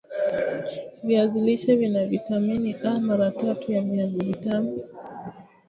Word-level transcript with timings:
viazi 1.03 1.39
lishe 1.45 1.71
vina 1.79 2.01
vitamin 2.13 2.75
A 2.85 2.99
mara 2.99 3.31
tatu 3.31 3.71
ya 3.71 3.81
viazi 3.81 4.17
vitamu 4.17 4.77